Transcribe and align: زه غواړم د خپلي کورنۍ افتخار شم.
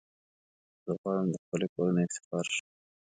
زه 0.85 0.91
غواړم 1.01 1.27
د 1.31 1.35
خپلي 1.43 1.67
کورنۍ 1.75 2.03
افتخار 2.05 2.45
شم. 2.53 2.67